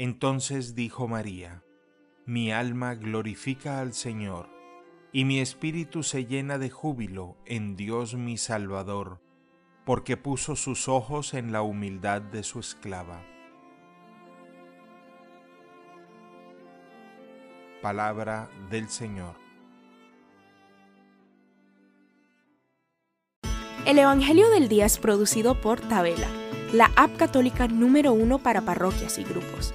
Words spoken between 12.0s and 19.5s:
de su esclava. Palabra del Señor.